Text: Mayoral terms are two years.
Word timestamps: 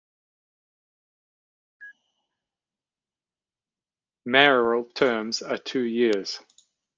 Mayoral 4.25 4.85
terms 4.85 5.43
are 5.43 5.59
two 5.59 5.83
years. 5.83 6.39